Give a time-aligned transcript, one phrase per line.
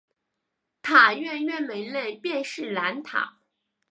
[0.81, 3.37] 塔院院门内便是南塔。